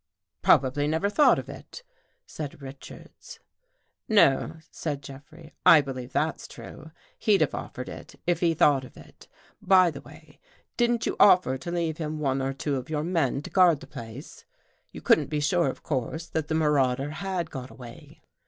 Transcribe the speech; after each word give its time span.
"Probably 0.41 0.87
never 0.87 1.11
thought 1.11 1.37
of 1.37 1.47
it," 1.47 1.83
said 2.25 2.59
Richards. 2.59 3.39
No," 4.09 4.57
said 4.71 5.03
Jeffrey," 5.03 5.53
I 5.77 5.81
believe 5.81 6.11
that's 6.11 6.47
true. 6.47 6.89
He'd 7.19 7.41
have 7.41 7.53
offered 7.53 7.87
it, 7.87 8.15
if 8.25 8.39
he 8.39 8.55
thought 8.55 8.83
of 8.83 8.97
it. 8.97 9.27
By 9.61 9.91
the 9.91 10.01
way, 10.01 10.39
didn't 10.75 11.05
you 11.05 11.15
offer 11.19 11.55
to 11.59 11.71
leave 11.71 11.99
him 11.99 12.17
one 12.17 12.41
or 12.41 12.51
two 12.53 12.77
of 12.77 12.89
your 12.89 13.03
men 13.03 13.43
to 13.43 13.51
guard 13.51 13.79
the 13.79 13.85
place? 13.85 14.43
You 14.91 15.01
couldn't 15.01 15.29
be 15.29 15.39
sure, 15.39 15.69
of 15.69 15.83
course, 15.83 16.25
that 16.29 16.47
the 16.47 16.55
marauder 16.55 17.11
had 17.11 17.51
got 17.51 17.69
away." 17.69 18.23